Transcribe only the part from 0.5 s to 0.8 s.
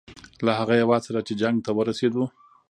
هغه